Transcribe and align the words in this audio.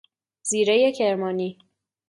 زیرۀ 0.41 0.91
کرمانی 0.91 1.59